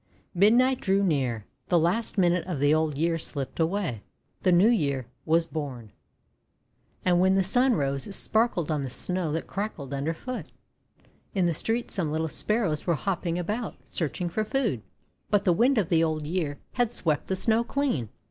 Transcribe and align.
Midnight 0.33 0.81
drew 0.81 1.03
near,— 1.03 1.45
the 1.69 1.77
last 1.77 2.17
minute 2.17 2.43
of 2.47 2.59
the 2.59 2.73
Old 2.73 2.97
Year 2.97 3.19
slipped 3.19 3.59
away, 3.59 4.01
the 4.41 4.51
New 4.51 4.67
Year 4.67 5.05
was 5.27 5.45
born. 5.45 5.91
And 7.05 7.19
when 7.19 7.35
the 7.35 7.43
Sun 7.43 7.75
rose, 7.75 8.07
it 8.07 8.13
sparkled 8.13 8.71
on 8.71 8.81
the 8.81 8.89
Snow 8.89 9.31
that 9.33 9.45
crackled 9.45 9.93
under 9.93 10.15
foot. 10.15 10.47
In 11.35 11.45
the 11.45 11.53
street 11.53 11.91
some 11.91 12.11
little 12.11 12.29
Sparrows 12.29 12.87
were 12.87 12.95
hopping 12.95 13.37
about, 13.37 13.75
search 13.85 14.19
ing 14.19 14.29
for 14.29 14.43
food; 14.43 14.81
but 15.29 15.45
the 15.45 15.53
Wind 15.53 15.77
of 15.77 15.89
the 15.89 16.03
Old 16.03 16.25
Year 16.25 16.57
had 16.71 16.91
swept 16.91 17.27
the 17.27 17.35
Snow 17.35 17.63
clean. 17.63 18.09